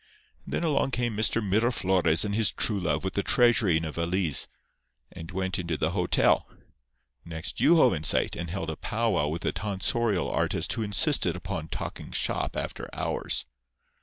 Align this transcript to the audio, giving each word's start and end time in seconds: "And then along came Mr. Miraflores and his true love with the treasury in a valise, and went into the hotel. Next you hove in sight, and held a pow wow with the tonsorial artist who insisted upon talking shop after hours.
"And 0.45 0.53
then 0.55 0.63
along 0.63 0.89
came 0.89 1.15
Mr. 1.15 1.43
Miraflores 1.47 2.25
and 2.25 2.33
his 2.33 2.51
true 2.51 2.79
love 2.79 3.03
with 3.03 3.13
the 3.13 3.21
treasury 3.21 3.77
in 3.77 3.85
a 3.85 3.91
valise, 3.91 4.47
and 5.11 5.29
went 5.29 5.59
into 5.59 5.77
the 5.77 5.91
hotel. 5.91 6.49
Next 7.23 7.59
you 7.59 7.75
hove 7.75 7.93
in 7.93 8.03
sight, 8.03 8.35
and 8.35 8.49
held 8.49 8.71
a 8.71 8.75
pow 8.75 9.11
wow 9.11 9.27
with 9.27 9.43
the 9.43 9.51
tonsorial 9.51 10.27
artist 10.27 10.73
who 10.73 10.81
insisted 10.81 11.35
upon 11.35 11.67
talking 11.67 12.09
shop 12.11 12.57
after 12.57 12.89
hours. 12.95 13.45